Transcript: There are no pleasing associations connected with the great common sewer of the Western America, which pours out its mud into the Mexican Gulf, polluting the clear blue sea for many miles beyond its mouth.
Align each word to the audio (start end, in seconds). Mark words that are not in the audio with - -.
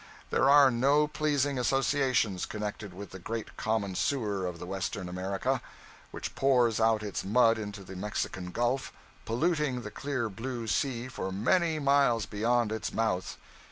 There 0.31 0.49
are 0.49 0.71
no 0.71 1.07
pleasing 1.07 1.59
associations 1.59 2.47
connected 2.47 2.91
with 2.91 3.11
the 3.11 3.19
great 3.19 3.55
common 3.55 3.93
sewer 3.93 4.47
of 4.47 4.57
the 4.57 4.65
Western 4.65 5.07
America, 5.07 5.61
which 6.09 6.33
pours 6.33 6.79
out 6.79 7.03
its 7.03 7.23
mud 7.23 7.59
into 7.59 7.83
the 7.83 7.95
Mexican 7.95 8.49
Gulf, 8.49 8.91
polluting 9.25 9.83
the 9.83 9.91
clear 9.91 10.27
blue 10.27 10.65
sea 10.65 11.07
for 11.07 11.31
many 11.31 11.77
miles 11.77 12.25
beyond 12.25 12.71
its 12.71 12.91
mouth. 12.91 13.37